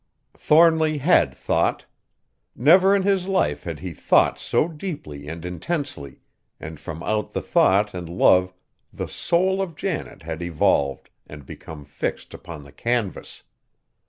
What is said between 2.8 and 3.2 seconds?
in